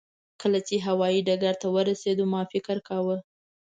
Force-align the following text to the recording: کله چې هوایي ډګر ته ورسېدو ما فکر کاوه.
کله 0.41 0.59
چې 0.67 0.75
هوایي 0.87 1.19
ډګر 1.27 1.55
ته 1.61 1.67
ورسېدو 1.75 2.23
ما 2.33 2.41
فکر 2.53 2.77
کاوه. 2.87 3.17